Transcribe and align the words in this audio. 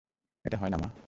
এটা 0.45 0.57
হয় 0.57 0.69
না, 0.69 0.77
মা। 0.77 0.91